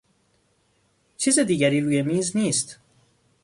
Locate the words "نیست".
2.37-2.79